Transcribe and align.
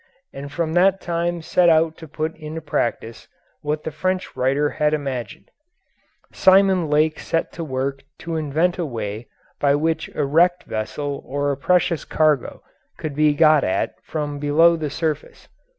and 0.33 0.51
from 0.51 0.73
that 0.73 0.99
time 0.99 1.43
set 1.43 1.69
out 1.69 1.95
to 1.95 2.07
put 2.07 2.35
into 2.35 2.59
practice 2.59 3.27
what 3.61 3.83
the 3.83 3.91
French 3.91 4.35
writer 4.35 4.67
had 4.71 4.95
imagined. 4.95 5.51
Simon 6.33 6.87
Lake 6.89 7.19
set 7.19 7.51
to 7.51 7.63
work 7.63 8.01
to 8.17 8.35
invent 8.35 8.79
a 8.79 8.85
way 8.87 9.27
by 9.59 9.75
which 9.75 10.09
a 10.15 10.25
wrecked 10.25 10.63
vessel 10.63 11.21
or 11.23 11.51
a 11.51 11.55
precious 11.55 12.03
cargo 12.03 12.63
could 12.97 13.13
be 13.15 13.35
got 13.35 13.63
at 13.63 13.93
from 14.03 14.39
below 14.39 14.75
the 14.75 14.89
surface. 14.89 15.47